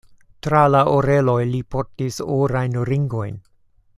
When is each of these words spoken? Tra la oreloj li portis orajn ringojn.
Tra 0.45 0.61
la 0.75 0.79
oreloj 0.93 1.35
li 1.51 1.61
portis 1.75 2.19
orajn 2.39 2.81
ringojn. 2.93 3.41